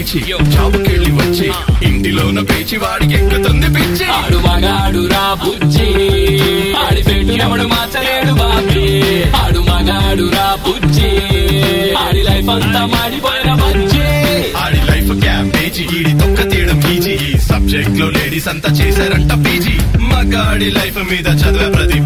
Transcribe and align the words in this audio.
పిచ్చి 0.00 0.50
జాబుకెళ్ళి 0.50 1.12
వచ్చి 1.12 1.50
ఇంటిలోన 1.86 2.40
పేచి 2.40 2.76
వాడికి 2.76 3.14
ఎక్కుతుంది 3.14 3.66
పిచ్చి. 3.66 4.06
ఆడు 4.06 4.36
మగాడు 4.36 5.06
రా 5.06 5.34
బుజ్జి. 5.34 5.86
ఆడి 6.74 7.02
పెట్టు 7.02 7.32
ఎవడు 7.32 7.62
మార్చలేడు 7.62 8.32
బాబీ. 8.32 8.86
ఆడు 9.36 9.60
మగాడు 9.60 10.30
రా 10.32 10.58
బుజ్జి. 10.66 11.10
ఆడి 11.94 12.22
లైఫ్ 12.22 12.48
అంతా 12.48 12.86
మాడిపోయిన 12.86 13.54
మంచి 13.54 14.04
ఆడి 14.56 14.80
లైఫ్ 14.90 15.20
క్యాంపేజీ 15.20 15.82
ఈడి 15.82 16.12
తొక్క 16.12 16.50
తీయడం 16.50 16.82
ఈజీ. 16.92 17.38
సబ్జెక్ట్లో 17.38 18.10
లేడీస్ 18.10 18.48
అంతా 18.48 18.70
చేశారంట 18.70 19.32
పీజీ. 19.46 19.98
మగాడి 19.98 20.70
లైఫ్ 20.70 20.98
మీద 21.12 21.26
చదివే 21.26 21.68
ప్రతి 21.68 22.00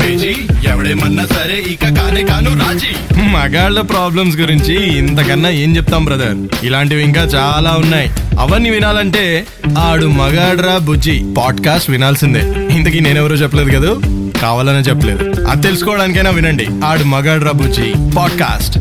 పేజీ 0.85 0.95
ఎవడేమన్నా 0.95 1.27
సరే 1.27 1.55
ఇక 1.55 1.83
కానే 1.83 2.23
కాను 2.23 2.51
రాజీ. 2.51 3.21
మగాళ్ళ 3.23 3.81
ప్రాబ్లమ్స్ 3.81 4.37
గురించి 4.37 4.99
ఇంతకన్నా 4.99 5.49
ఏం 5.49 5.77
చెప్తాం 5.77 6.05
బ్రదర్ 6.05 6.67
ఇలాంటివి 6.67 7.03
ఇంకా 7.03 7.21
చాలా 7.21 7.71
ఉన్నాయి. 7.71 8.11
అవన్నీ 8.39 8.71
వినాలంటే 8.71 9.47
ఆడు 9.79 10.07
మగాడ్రా 10.07 10.79
బుజ్జి. 10.79 11.25
పాడ్కాస్ట్ 11.39 11.91
వినాల్సిందే. 11.91 12.41
ఇంతకీ 12.77 13.01
నేనెవరో 13.01 13.35
చెప్పలేదు 13.35 13.71
కదా? 13.71 14.01
కావాలనే 14.41 14.79
చెప్పలేదు. 14.79 15.47
అది 15.47 15.63
తెలుసుకోవడానికైనా 15.63 16.31
వినండి. 16.31 16.67
ఆడు 16.85 17.05
మగాడ్రా 17.05 17.53
బుజ్జి. 17.53 17.95
పాడ్కాస్ట్ 18.17 18.79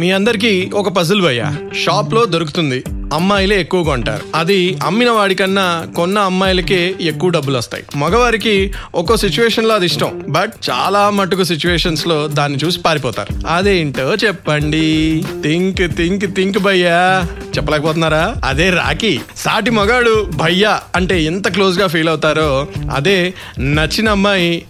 మీ 0.00 0.10
అందరికి 0.10 0.70
ఒక 0.74 0.88
పజిల్ 0.88 1.22
భయ్య. 1.22 1.46
షాప్లో 1.84 2.24
దొరుకుతుంది. 2.24 2.84
అమ్మాయిలే 3.12 3.60
ఎక్కువ 3.60 3.84
కొంటారు. 3.84 4.22
అది 4.34 4.78
అమ్మిన 4.84 5.10
వాడికన్నా 5.10 5.86
కొన్న 5.96 6.18
అమ్మాయిలకే 6.18 6.94
ఎక్కువ 7.00 7.30
డబ్బులు 7.30 7.58
వస్తాయి 7.58 7.84
మగవారికి 7.96 8.72
ఒక్కో 8.94 9.16
సిచ్యువేషన్లో 9.16 9.74
అది 9.74 9.86
ఇష్టం. 9.86 10.22
బట్ 10.28 10.52
చాలా 10.70 11.10
మటుకు 11.10 11.44
సిచ్యువేషన్స్లో 11.44 12.28
దాన్ని 12.28 12.58
చూసి 12.64 12.80
పారిపోతారు. 12.80 13.46
అదేంటో 13.46 14.14
చెప్పండి. 14.14 15.24
థింక్ 15.42 15.96
థింక్ 15.96 16.34
థింక్ 16.34 16.58
భయ్యా. 16.58 17.26
చెప్పలేకపోతున్నారా? 17.58 18.34
అదే 18.44 18.70
రాఖీ. 18.70 19.20
సాటి 19.36 19.70
మగాడు 19.70 20.30
భయ్యా 20.36 20.80
అంటే 20.96 21.22
ఎంత 21.22 21.48
క్లోజ్గా 21.48 21.86
ఫీల్ 21.86 22.08
అవుతారో 22.08 22.68
అదే 22.94 23.34
నచ్చిన 23.58 24.08
అమ్మాయి 24.08 24.62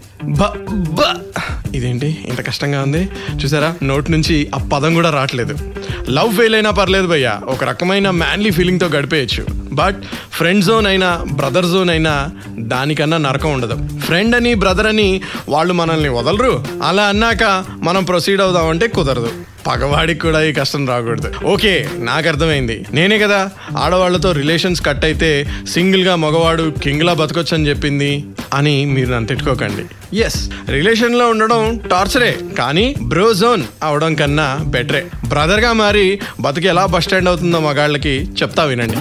ఇదేంటి? 1.75 2.25
ఇంత 2.27 2.47
కష్టంగా 2.47 2.81
ఉంది. 2.81 3.09
చూసారా? 3.43 3.75
నోట్ 3.83 4.11
నుంచి 4.11 4.49
ఆ 4.55 4.69
పదం 4.73 4.93
కూడా 4.93 5.09
రావట్లేదు. 5.09 5.73
లవ్ 6.09 6.35
ఫెయిల్ 6.35 6.53
అయినా 6.53 6.71
పర్లేదు 6.71 7.07
భయ్య. 7.07 7.39
ఒక 7.43 7.63
రకమైన 7.63 8.09
మ్యాన్లీ 8.09 8.51
ఫీలింగ్తో 8.51 8.87
గడిపేయచ్చు. 8.87 9.68
బట్ 9.73 9.95
ఫ్రెండ్ 10.33 10.65
జోన్ 10.65 10.87
అయినా 10.87 11.25
బ్రదర్ 11.31 11.65
జోన్ 11.65 11.89
అయినా 11.89 12.29
దానికన్నా 12.59 13.17
నరకం 13.17 13.53
ఉండదు. 13.53 13.99
ఫ్రెండ్ 13.99 14.35
అని 14.35 14.53
బ్రదర్ 14.53 14.87
అని 14.87 15.21
వాళ్ళు 15.49 15.73
మనల్ని 15.73 16.09
వదలరు. 16.09 16.65
అలా 16.83 17.03
అన్నాక 17.03 17.65
మనం 17.77 18.03
ప్రొసీడ్ 18.03 18.41
అవుదామంటే 18.41 18.87
కుదరదు. 18.87 19.31
పగవాడికి 19.67 20.19
కూడా 20.19 20.43
ఈ 20.43 20.53
కష్టం 20.53 20.87
రాకూడదు. 20.87 21.45
ఓకే 21.45 21.89
నాకు 21.97 22.27
అర్థమైంది. 22.27 22.85
నేనే 22.93 23.17
కదా 23.19 23.49
ఆడవాళ్ళతో 23.77 24.31
రిలేషన్స్ 24.31 24.85
కట్ 24.85 25.05
అయితే 25.05 25.49
సింగిల్గా 25.69 26.15
మగవాడు 26.15 26.73
కింగ్లా 26.83 27.13
బతకొచ్చు 27.13 27.53
అని 27.53 27.69
చెప్పింది 27.69 28.25
అని 28.53 28.85
మీరు 28.85 29.11
నన్ను 29.11 29.27
తిట్టుకోకండి. 29.27 29.83
ఎస్ 30.17 30.49
రిలేషన్లో 30.69 31.29
ఉండడం 31.29 31.81
టార్చరే 31.91 32.37
కానీ 32.57 32.95
బ్రో 33.01 33.33
జోన్ 33.33 33.63
అవడం 33.83 34.15
కన్నా 34.15 34.57
బెటరే 34.65 35.05
బ్రదర్గా 35.27 35.73
మారి 35.73 36.19
బతుకు 36.39 36.67
ఎలా 36.67 36.85
బస్ 36.85 37.03
స్టాండ్ 37.03 37.29
అవుతుందో 37.29 37.59
మగాళ్ళకి 37.59 38.29
చెప్తా 38.41 38.63
వినండి. 38.63 38.97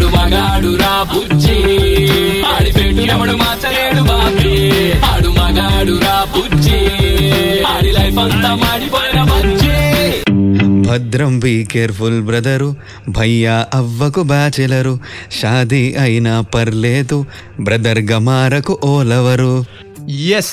ఆడు 0.00 0.08
మగాడు 0.08 0.76
రా 0.76 1.02
బుజ్జి. 1.02 1.56
ఆడి 2.42 2.72
పెట్టు 2.72 3.00
ఎవడు 3.00 3.32
మార్చలేడు 3.32 4.02
బాబీ. 4.02 4.54
ఆడు 5.00 5.28
మగాడు 5.28 5.92
రా 5.92 6.26
బుజ్జి. 6.36 6.78
ఆడి 7.62 7.92
లైఫ్ 7.92 8.18
అంతా 8.18 8.54
మాడిపోయిన 8.54 9.22
మంచి 9.22 9.70
భద్రం 10.88 11.38
బీ 11.38 11.64
కేర్ఫుల్ 11.64 12.22
బ్రదరు 12.22 12.76
భయ్యా 13.08 13.66
అవ్వకు 13.74 14.22
బ్యాచిలరు 14.22 14.98
షాదీ 15.42 15.94
అయినా 16.00 16.40
పర్లేదు. 16.40 17.26
బ్రదర్ 17.60 17.98
గమారకు 17.98 18.78
ఓలవరు. 18.84 19.64
ఎస్ 20.10 20.52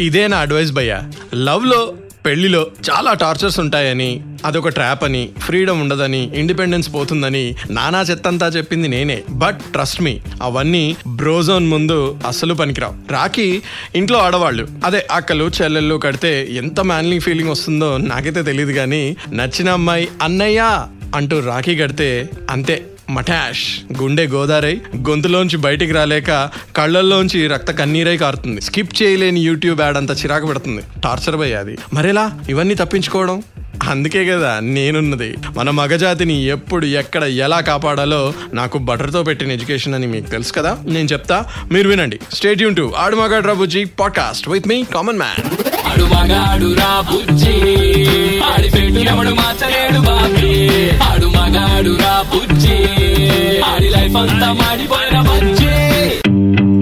ఇదే 0.00 0.26
నా 0.26 0.36
అడ్వైస్ 0.36 0.72
భయ్య. 0.72 1.00
లవ్లో 1.34 1.92
పెళ్ళిలో 2.28 2.66
చాలా 2.90 3.12
టార్చర్స్ 3.14 3.60
ఉంటాయని 3.60 4.22
అదొక 4.44 4.68
ట్రాప్ 4.68 5.04
అని 5.04 5.28
ఫ్రీడమ్ 5.38 5.80
ఉండదని 5.80 6.30
ఇండిపెండెన్స్ 6.34 6.94
పోతుందని 6.94 7.54
నానా 7.70 8.00
చెత్తంతా 8.00 8.46
చెప్పింది 8.48 8.88
నేనే. 8.88 9.22
బట్ 9.30 9.60
ట్రస్ట్ 9.60 10.02
మీ 10.02 10.20
అవన్నీ 10.42 10.96
బ్రోజోన్ 11.06 11.66
ముందు 11.66 12.18
అసలు 12.26 12.54
పనికిరావు. 12.54 13.12
రాకి 13.12 13.62
ఇంట్లో 13.94 14.18
ఆడవాళ్ళు. 14.18 14.68
అదే 14.84 15.06
అక్కలు 15.10 15.50
చెల్లెళ్ళు 15.62 15.94
కడితే 15.94 16.48
ఎంత 16.50 16.80
మ్యాన్లింగ్ 16.80 17.20
ఫీలింగ్ 17.20 17.48
వస్తుందో 17.48 17.96
నాకైతే 17.96 18.42
తెలియదు 18.42 18.72
కానీ 18.72 19.16
నచ్చిన 19.32 19.70
అమ్మాయి 19.70 20.08
అన్నయ్య 20.22 20.86
అంటూ 21.14 21.40
రాఖీ 21.40 21.76
కడితే 21.76 22.30
అంతే. 22.50 22.84
మటాష్ 23.10 24.02
గుండె 24.02 24.26
గోదారై 24.26 24.80
గొంతులోంచి 24.96 25.56
బయటికి 25.56 25.92
రాలేక 25.92 26.50
కళ్ళల్లోంచి 26.76 27.46
రక్త 27.46 27.70
కన్నీరై 27.70 28.16
కారుతుంది. 28.16 28.60
స్కిప్ 28.60 29.02
చేయలేని 29.02 29.40
యూట్యూబ్ 29.40 29.80
యాడ్ 29.80 29.96
అంత 29.96 30.10
చిరాకు 30.10 30.46
పెడుతుంది. 30.46 30.82
టార్చర్ 31.04 31.36
భయ్ 31.36 31.54
అది. 31.54 31.78
మరేలా? 31.94 32.40
ఇవన్నీ 32.48 32.74
తప్పించుకోవడం? 32.74 33.42
అందుకే 33.88 34.26
కదా 34.26 34.60
నేనున్నది. 34.60 35.34
మన 35.56 35.70
మగజాతిని 35.70 36.44
ఎప్పుడు 36.44 36.86
ఎక్కడ 36.86 37.24
ఎలా 37.24 37.60
కాపాడాలో 37.60 38.32
నాకు 38.54 38.78
బటర్తో 38.78 39.22
పెట్టిన 39.22 39.52
ఎడ్యుకేషన్ 39.52 39.94
అని 39.94 40.06
మీకు 40.06 40.30
తెలుసు 40.30 40.52
కదా? 40.52 40.78
నేను 40.84 41.08
చెప్తా. 41.12 41.44
మీరు 41.72 41.88
వినండి. 41.88 42.20
స్టేట్ 42.32 42.62
యూన్ 42.62 42.76
టు 42.76 42.92
ఆడు 42.96 43.16
మగాడు 43.16 43.84
podcast 44.00 44.48
with 44.48 44.68
me 44.68 44.84
common 44.94 45.18
man. 45.18 45.77
ఆడు 45.98 46.06
మగాడు 46.06 46.74
రా 46.74 47.00
బుజ్జి. 47.00 47.52
ఆడి 48.40 48.70
పెట్టు 48.70 48.98
ఎవడు 48.98 49.30
మార్చలేడు 49.30 50.00
బాబీ. 50.00 50.90
ఆడు 50.98 51.26
మగాడు 51.26 51.90
రా 51.90 52.24
బుజ్జి. 52.34 52.76
ఆడి 53.60 53.88
లైఫ్ 53.88 54.16
అంతా 54.16 54.52
మాడిపోయిన 54.52 55.20
బుజ్జి. 55.20 55.74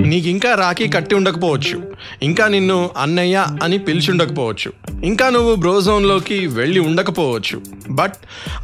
నీకు 0.09 0.29
ఇంకా 0.29 0.55
రాఖీ 0.55 0.89
కట్టి 0.89 1.15
ఉండకపోవచ్చు. 1.15 1.83
ఇంకా 2.23 2.49
నిన్ను 2.49 2.91
అన్నయ్య 2.99 3.47
అని 3.63 3.79
పిలిచి 3.79 4.11
ఉండకపోవచ్చు. 4.11 4.73
ఇంకా 5.05 5.31
నువ్వు 5.31 5.55
బ్రోజోన్లోకి 5.55 6.47
వెళ్ళి 6.47 6.81
ఉండకపోవచ్చు. 6.81 7.61
బట్ 7.91 8.13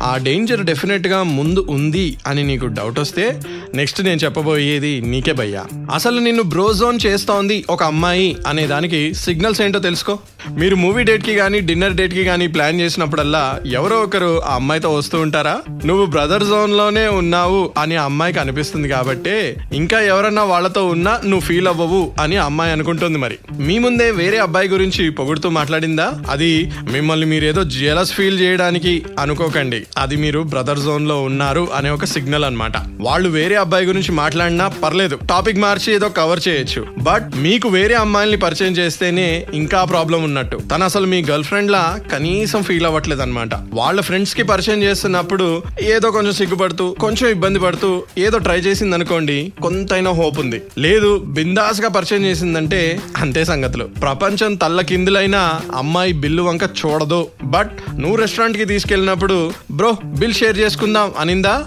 ఆ 0.02 0.16
డేంజర్ 0.16 0.64
డెఫినెట్గా 0.64 1.22
ముందు 1.22 1.66
ఉంది 1.70 2.16
అని 2.26 2.44
నీకు 2.44 2.66
డౌట్ 2.66 2.98
వస్తే 2.98 3.40
నెక్స్ట్ 3.74 4.02
నేను 4.02 4.20
చెప్పబోయేది 4.24 5.00
నీకే 5.00 5.32
భయ్యా. 5.32 5.64
అసలు 5.94 6.20
నిన్ను 6.20 6.42
బ్రోజోన్ 6.42 6.98
చేస్తోంది 7.06 7.64
ఒక 7.70 7.82
అమ్మాయి 7.82 8.36
అనే 8.46 8.66
దానికి 8.66 9.14
సిగ్నల్స్ 9.14 9.60
ఏంటో 9.60 9.78
తెలుసుకో. 9.78 10.18
మీరు 10.50 10.76
మూవీ 10.76 11.02
డేట్కి 11.02 11.34
కానీ 11.34 11.60
డిన్నర్ 11.60 11.92
డేట్కి 11.92 12.24
కానీ 12.24 12.46
ప్లాన్ 12.46 12.80
చేసినప్పుడల్లా 12.80 13.60
ఎవరో 13.66 14.00
ఒకరు 14.00 14.42
ఆ 14.42 14.54
అమ్మాయితో 14.54 14.94
వస్తూ 14.94 15.20
ఉంటారా? 15.20 15.60
నువ్వు 15.84 16.06
బ్రదర్ 16.06 16.44
జోన్లోనే 16.44 17.06
ఉన్నావు 17.06 17.72
అని 17.78 17.96
ఆ 17.96 18.04
అమ్మాయికి 18.04 18.40
అనిపిస్తుంది 18.40 18.88
కాబట్టి 18.88 19.56
ఇంకా 19.72 20.00
ఎవరన్నా 20.00 20.44
వాళ్ళతో 20.44 20.86
ఉన్నా 20.86 21.20
నువ్వు 21.24 21.40
ఫీల్ 21.40 21.68
అవ్వవు 21.68 22.12
అని 22.20 22.36
అమ్మాయి 22.36 22.72
అనుకుంటుంది 22.72 23.18
మరి. 23.18 23.38
మీ 23.58 23.78
ముందే 23.78 24.10
వేరే 24.10 24.38
అబ్బాయి 24.38 24.68
గురించి 24.68 25.10
పొగుడుతూ 25.10 25.48
మాట్లాడిందా? 25.48 26.21
అది 26.30 26.72
మిమ్మల్ని 26.90 27.26
మీరు 27.26 27.44
ఏదో 27.44 27.64
జెలస్ 27.64 28.12
ఫీల్ 28.12 28.40
చేయడానికి 28.40 29.02
అనుకోకండి. 29.18 29.86
అది 29.98 30.16
మీరు 30.16 30.40
బ్రదర్ 30.40 30.78
జోన్లో 30.78 31.22
ఉన్నారు 31.22 31.68
అనే 31.74 31.90
ఒక 31.90 32.04
సిగ్నల్ 32.04 32.44
అన్నమాట. 32.44 32.72
వాళ్ళు 33.00 33.28
వేరే 33.28 33.56
అబ్బాయి 33.56 33.86
గురించి 33.86 34.12
మాట్లాడినా 34.12 34.68
పర్లేదు. 34.68 35.18
టాపిక్ 35.28 35.58
మార్చి 35.58 35.94
ఏదో 35.94 36.08
కవర్ 36.08 36.40
చేయొచ్చు. 36.48 36.86
బట్ 36.98 37.36
మీకు 37.36 37.68
వేరే 37.68 37.94
అమ్మాయిల్ని 37.94 38.38
పరిచయం 38.38 38.72
చేస్తేనే 38.72 39.46
ఇంకా 39.54 39.84
ప్రాబ్లం 39.84 40.24
ఉన్నట్టు. 40.24 40.60
తను 40.74 40.84
అసలు 40.84 41.06
మీ 41.06 41.22
గర్ల్ 41.22 41.44
ఫ్రెండ్ 41.44 41.70
లా 41.70 41.98
కనీసం 42.12 42.62
ఫీల్ 42.62 42.86
అవ్వట్లేదు 42.86 43.22
అనమాట 43.22 43.54
వాళ్ళ 43.54 44.00
ఫ్రెండ్స్కి 44.00 44.42
పరిచయం 44.42 44.82
చేస్తున్నప్పుడు 44.82 45.62
ఏదో 45.82 46.10
కొంచెం 46.10 46.32
సిగ్గుపడుతూ 46.32 46.96
కొంచెం 47.00 47.30
ఇబ్బంది 47.30 47.58
పడుతూ 47.58 48.02
ఏదో 48.18 48.38
ట్రై 48.38 48.58
చేసింది 48.58 48.94
అనుకోండి 48.94 49.52
కొంతైనా 49.62 50.10
హోప్ 50.10 50.38
ఉంది. 50.38 50.62
లేదు 50.78 51.18
బిందాస్గా 51.26 51.88
పరిచయం 51.88 52.24
చేసిందంటే 52.24 53.00
అంతే 53.16 53.44
సంగతులు. 53.44 53.84
ప్రపంచం 53.84 54.54
తల్ల 54.54 54.80
కిందులైనా 54.80 55.60
అమ్మాయి 55.76 56.11
బిల్లు 56.12 56.42
వంక 56.42 56.62
చూడదు. 56.80 57.26
బట్ 57.42 57.76
నువ్వు 57.98 58.16
రెస్టారెంట్కి 58.16 58.64
తీసుకెళ్ళినప్పుడు 58.64 59.52
బ్రో 59.70 59.96
బిల్ 60.04 60.34
షేర్ 60.34 60.58
చేసుకుందాం 60.58 61.12
అనిందా? 61.18 61.64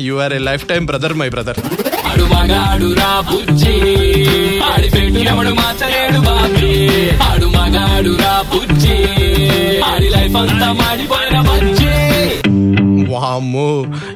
You 0.00 0.16
are 0.16 0.32
a 0.32 0.38
life 0.38 0.64
time 0.66 0.86
brother 0.86 1.14
my 1.14 1.28
brother 1.28 1.60
వామ్మో 13.12 13.70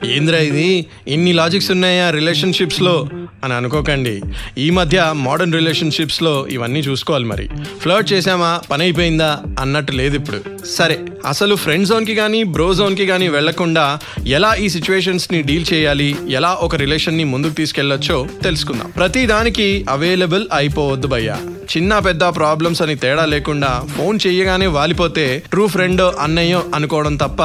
ఏంద్రా 0.05 0.39
ఇది? 0.39 0.87
ఇన్ని 1.09 1.33
లాజిక్స్ 1.33 1.71
ఉన్నాయా 1.71 2.11
రిలేషన్షిప్స్లో? 2.11 3.07
అని 3.45 3.55
అనుకోకండి. 3.55 4.23
ఈ 4.59 4.71
మధ్య 4.71 5.09
మోడర్న్ 5.13 5.53
రిలేషన్షిప్స్లో 5.53 6.47
ఇవన్నీ 6.51 6.81
చూసుకోవాలి 6.81 7.25
మరి. 7.25 7.49
ఫ్లర్ట్ 7.81 8.13
చేసామా 8.13 8.61
పని 8.71 8.83
అయిపోయిందా? 8.83 9.39
అన్నట్టు 9.61 9.93
లేదు 9.93 10.17
ఇప్పుడు. 10.17 10.67
సరే 10.67 10.99
అసలు 11.27 11.55
ఫ్రెండ్ 11.55 11.89
జోన్కి 11.89 12.15
కానీ 12.15 12.43
బ్రో 12.43 12.75
జోన్కి 12.75 13.07
కానీ 13.07 13.29
వెళ్ళకుండా 13.29 13.99
ఎలా 14.27 14.55
ఈ 14.55 14.69
సిచ్యువేషన్స్ని 14.69 15.43
డీల్ 15.43 15.65
చేయాలి? 15.73 16.17
ఎలా 16.31 16.53
ఒక 16.53 16.77
రిలేషన్ని 16.77 17.25
ముందుకు 17.25 17.53
తీసుకెళ్ళొచ్చో 17.53 18.27
తెలుసుకుందాం. 18.43 18.91
ప్రతి 18.97 19.27
దానికి 19.27 19.87
అవైలబుల్ 19.89 20.47
అయిపోవద్దు 20.53 21.07
భయ్యా. 21.07 21.39
చిన్న 21.77 21.99
పెద్ద 21.99 22.25
ప్రాబ్లమ్స్ 22.25 22.83
అని 22.83 22.97
తేడా 22.97 23.25
లేకుండా 23.25 23.83
ఫోన్ 23.99 24.19
చేయగానే 24.27 24.67
వాలిపోతే 24.67 25.43
ట్రూ 25.51 25.67
ఫ్రెండ్ 25.67 26.15
అన్నయ్యో 26.21 26.63
అనుకోవడం 26.75 27.17
తప్ప 27.17 27.43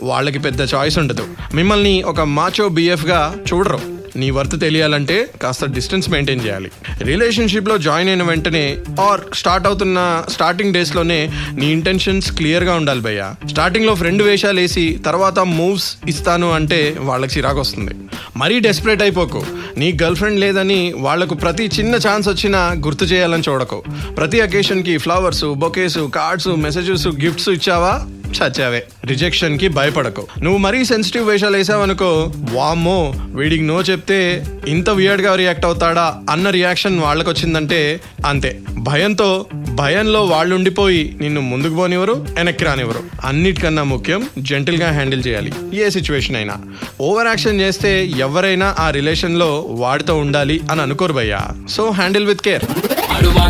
వాళ్ళకి 0.00 0.38
పెద్ద 0.38 0.74
చాయిస్ 0.74 0.98
ఉండదు. 0.98 1.26
మిమ్మల్ని 1.54 2.02
ఒక 2.02 2.20
మాచో 2.20 2.68
బిఎఫ్గా 2.68 3.34
చూడరు. 3.52 3.91
నీ 4.16 4.30
వర్త్ 4.30 4.60
తెలియాలంటే 4.60 5.30
కాస్త 5.42 5.64
డిస్టెన్స్ 5.64 6.10
మెయింటైన్ 6.10 6.46
చేయాలి. 6.46 6.70
రిలేషన్షిప్లో 7.02 7.78
జాయిన్ 7.78 8.08
అయిన 8.08 8.22
వెంటనే 8.22 8.78
ఆర్ 9.00 9.20
స్టార్ట్ 9.34 9.66
అవుతున్న 9.66 10.24
స్టార్టింగ్ 10.30 10.74
డేస్లోనే 10.74 11.30
నీ 11.52 11.66
ఇంటెన్షన్స్ 11.66 12.32
క్లియర్గా 12.32 12.74
ఉండాలి 12.74 13.00
భయ్య. 13.00 13.34
స్టార్టింగ్లో 13.50 13.94
ఫ్రెండ్ 13.94 14.22
వేషాలు 14.22 14.60
వేసి 14.60 15.00
తర్వాత 15.06 15.38
మూవ్స్ 15.38 15.96
ఇస్తాను 16.08 16.52
అంటే 16.52 16.96
వాళ్ళకి 17.00 17.38
చిరాకు 17.38 17.60
వస్తుంది. 17.60 17.94
మరీ 18.36 18.60
డెస్పరేట్ 18.60 19.02
అయిపోకు. 19.02 19.46
నీ 19.76 19.98
గర్ల్ 20.02 20.16
ఫ్రెండ్ 20.16 20.40
లేదని 20.40 20.94
వాళ్ళకు 20.96 21.34
ప్రతి 21.34 21.70
చిన్న 21.78 21.94
ఛాన్స్ 21.94 22.28
వచ్చినా 22.28 22.58
గుర్తు 22.58 23.04
చేయాలని 23.04 23.42
చూడకు. 23.48 23.82
ప్రతి 24.16 24.40
అకేషన్కి 24.40 24.98
flowers 24.98 25.44
bouquets 25.44 25.98
cards 26.14 26.48
messages 26.48 27.06
gifts 27.06 27.48
ఇచ్చావా? 27.48 28.06
చచ్చావే. 28.32 28.84
రిజెక్షన్కి 29.04 29.68
భయపడకు. 29.68 30.26
నువ్వు 30.42 30.58
మరీ 30.58 30.84
సెన్సిటివ్ 30.84 31.28
వేషాలు 31.28 31.56
వేసావనుకో 31.56 32.32
వామ్మో 32.52 33.14
వీడికి 33.16 33.62
నో 33.62 33.80
చెప్తే 33.80 34.46
ఇంత 34.68 34.90
వియర్డ్గా 34.90 35.34
రియాక్ట్ 35.34 35.64
అవుతాడా 35.64 36.14
అన్న 36.30 36.50
రియాక్షన్ 36.50 37.00
వాళ్ళకి 37.00 37.30
వచ్చిందంటే 37.30 38.00
అంతే. 38.26 38.60
భయంతో 38.78 39.46
భయంలో 39.74 40.24
వాళ్ళు 40.24 40.54
ఉండిపోయి 40.54 41.16
నిన్ను 41.20 41.40
ముందుకు 41.40 41.74
పోనివ్వరు 41.74 42.12
వెనక్కి 42.12 42.64
రానివ్వరు. 42.64 43.00
అన్నిటికన్నా 43.24 43.82
ముఖ్యం 43.82 44.28
జెంటిల్గా 44.38 44.92
హ్యాండిల్ 44.92 45.22
చేయాలి. 45.26 45.52
ఏ 45.74 45.88
సిచ్యువేషన్ 45.88 46.36
అయినా. 46.36 46.56
ఓవర్ 47.00 47.26
యాక్షన్ 47.26 47.60
చేస్తే 47.60 48.06
ఎవరైనా 48.06 48.74
ఆ 48.78 48.90
రిలేషన్లో 48.90 49.66
వాడితో 49.68 50.16
ఉండాలి 50.16 50.60
అని 50.70 50.82
అనుకోరు 50.82 51.12
భయ్యా. 51.12 51.40
సో 51.70 51.90
హ్యాండిల్ 51.90 52.26
విత్ 52.26 52.40
కేర్ 52.40 52.64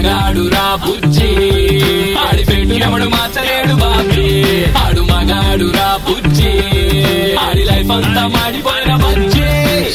ఆడు 0.09 0.49
రా 0.49 0.75
బుజ్జి. 0.75 2.02
ఆడి 2.29 2.45
పెట్టు 2.45 2.75
ఎవడు 2.85 3.05
మార్చలేడు 3.05 3.75
బాబీ. 3.75 4.27
ఆడు 4.85 5.01
మగాడు 5.01 5.65
రా 5.65 6.01
బుజ్జి. 6.09 6.53
ఆడి 7.37 7.65
లైఫ్ 7.65 7.91
అంతా 7.91 8.27
మాడిపోయిన 8.27 8.97
బజ్జి. 8.97 9.32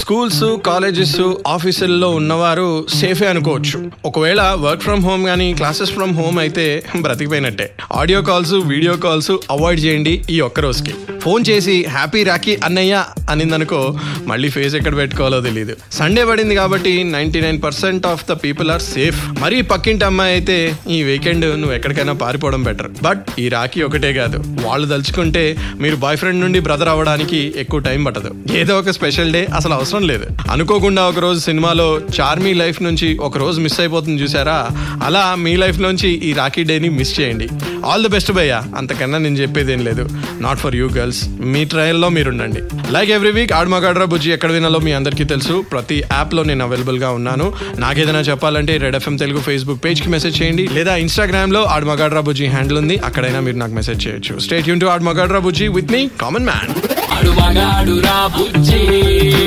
స్కూల్స్ 0.08 0.44
కాలేజెస్ 0.66 1.16
ఆఫీసుల్లో 1.54 2.10
ఉన్నవారు 2.18 2.68
సేఫే 3.00 3.26
అనుకోవచ్చు. 3.32 3.78
ఒకవేళ 4.06 4.42
వర్క్ 4.66 4.84
ఫ్రమ్ 4.86 5.02
హోమ్ 5.08 5.24
కానీ 5.30 5.48
క్లాసెస్ 5.54 5.92
ఫ్రమ్ 5.96 6.14
హోమ్ 6.20 6.38
అయితే 6.44 6.66
బ్రతికిపోయినట్టే. 7.06 7.66
Audio 8.02 8.20
calls 8.30 8.54
video 8.72 8.94
calls 9.06 9.32
avoid 9.56 9.82
చేయండి 9.86 10.14
ఈ 10.36 10.38
ఒక్క 10.48 10.60
రోజుకి. 10.66 10.94
ఫోన్ 11.24 11.46
చేసి 11.50 11.76
హ్యాపీ 11.96 12.22
రాఖీ 12.30 12.54
అన్నయ్య 12.68 13.02
అనిందనుకో 13.30 13.82
మళ్ళీ 14.28 14.52
ఫేస్ 14.56 14.76
ఎక్కడ 14.80 14.96
పెట్టుకోవాలో 14.98 15.42
తెలియదు 15.48 15.76
సండే 15.92 16.24
పడింది 16.30 16.56
కాబట్టి 16.62 16.94
ninety 17.16 17.42
nine 17.46 17.60
percent 17.66 18.08
of 18.12 18.24
the 18.30 18.38
people 18.46 18.72
are 18.76 18.82
safe. 18.82 19.20
మరీ 19.44 19.60
పక్కింటి 19.74 20.08
అమ్మాయి 20.10 20.34
అయితే 20.38 20.58
ఈ 20.90 21.02
వీకెండ్ 21.10 21.46
నువ్వు 21.62 21.76
ఎక్కడికైనా 21.80 22.16
పారిపోవడం 22.24 22.64
బెటర్. 22.70 22.90
బట్ 23.04 23.26
ఈ 23.40 23.48
రాఖీ 23.58 23.82
ఒకటే 23.90 24.14
కాదు. 24.14 24.40
వాళ్ళు 24.68 24.88
తలుచుకుంటే 24.94 25.46
మీరు 25.84 26.00
బాయ్ 26.06 26.18
ఫ్రెండ్ 26.24 26.42
నుండి 26.46 26.62
బ్రదర్ 26.70 26.94
అవ్వడానికి 26.96 27.42
ఎక్కువ 27.66 27.82
టైం 27.90 28.02
పట్టదు. 28.04 28.34
ఏదో 28.64 28.80
ఒక 28.80 28.98
స్పెషల్ 29.00 29.36
డే 29.38 29.44
అసలు 29.60 29.76
అవసరం 29.80 29.96
లేదు. 30.06 30.26
అనుకోకుండా 30.52 31.08
ఒక 31.08 31.20
రోజు 31.20 31.40
సినిమాలో 31.40 32.00
చార్మీ 32.22 32.54
లైఫ్ 32.54 32.82
నుంచి 32.82 33.18
ఒక 33.18 33.38
రోజు 33.38 33.62
మిస్ 33.62 33.80
అయిపోతుంది 33.80 34.24
చూసారా? 34.24 34.68
అలా 35.04 35.36
మీ 35.36 35.56
లైఫ్ 35.56 35.80
నుంచి 35.80 36.10
ఈ 36.10 36.34
రాఖీ 36.34 36.64
డేని 36.64 36.90
మిస్ 36.90 37.20
చేయండి. 37.20 37.48
ఆల్ 37.86 38.04
ది 38.04 38.10
బెస్ట్ 38.10 38.32
భయ్యా. 38.32 38.64
అంతకన్నా 38.78 39.18
నేను 39.18 39.36
చెప్పేది 39.36 39.74
ఏం 39.74 39.86
లేదు. 39.86 40.10
నాట్ 40.42 40.60
ఫర్ 40.60 40.76
యూ 40.76 40.90
గర్ల్స్ 40.90 41.30
మీ 41.40 41.66
ట్రయల్లో 41.66 42.10
మీరు 42.10 42.30
ఉండండి 42.30 42.92
లైక్ 42.92 43.12
ఎవ్రీ 43.12 43.32
వీక్ 43.32 43.54
ఆడమగాడ్రా 43.54 44.06
బుజ్జి 44.06 44.32
ఎక్కడ 44.32 44.52
వినాలో 44.52 44.80
మీ 44.80 44.92
అందరికీ 44.92 45.24
తెలుసు. 45.24 45.64
ప్రతి 45.72 46.04
యాప్లో 46.14 46.44
నేను 46.44 46.66
అవైలబుల్గా 46.66 47.12
ఉన్నాను. 47.12 47.54
నాకేదైనా 47.78 48.20
చెప్పాలంటే 48.20 48.78
రెడ్ 48.78 48.96
ఎఫ్ఎం 48.96 49.16
తెలుగు 49.16 49.40
ఫేస్బుక్ 49.40 49.86
పేజ్కి 49.86 50.10
మెసేజ్ 50.10 50.42
చేయండి. 50.42 50.68
లేదా 50.68 50.96
ఇన్స్టాగ్రామ్లో 50.96 51.64
ఆడమగాడ్రా 51.64 52.20
బుజ్జి 52.20 52.46
హ్యాండిల్ 52.46 52.78
ఉంది. 52.78 52.98
అక్కడైనా 52.98 53.40
మీరు 53.40 53.58
నాకు 53.58 53.72
మెసేజ్ 53.72 54.08
చేయొచ్చు. 54.08 54.40
స్టేట్ 54.40 54.70
యూన్ 54.70 54.82
టు 54.82 54.86
ఆడమగాడ్రా 54.86 55.40
బుజ్జి 55.40 55.68
విత్ 55.68 55.92
మీ 55.92 56.10
కామన్ 56.22 56.46
మ్యాన్ 56.46 56.70
ఆడు 57.12 57.30
మగాడు 57.30 58.00
రా 58.00 58.28
బుజ్జి. 58.28 59.47